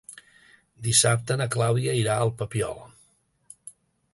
[0.87, 2.81] Dissabte na Clàudia irà al Papiol.